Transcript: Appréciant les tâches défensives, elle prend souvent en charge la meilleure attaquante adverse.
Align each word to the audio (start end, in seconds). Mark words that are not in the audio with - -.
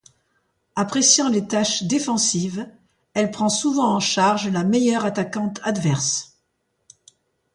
Appréciant 0.75 1.29
les 1.29 1.47
tâches 1.47 1.83
défensives, 1.83 2.67
elle 3.13 3.29
prend 3.29 3.49
souvent 3.49 3.93
en 3.97 3.99
charge 3.99 4.47
la 4.49 4.63
meilleure 4.63 5.05
attaquante 5.05 5.59
adverse. 5.61 6.39